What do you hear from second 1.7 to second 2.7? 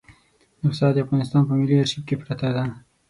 آرشیف کې پرته ده.